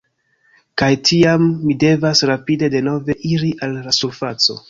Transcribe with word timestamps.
Kaj 0.81 0.87
tiam 1.09 1.43
mi 1.67 1.75
devas 1.83 2.23
rapide 2.31 2.71
denove 2.77 3.19
iri 3.35 3.51
al 3.67 3.79
la 3.89 3.97
surfaco. 3.99 4.59